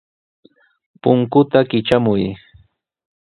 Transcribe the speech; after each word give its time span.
Punkuta 1.01 1.59
kitramuy. 1.69 2.23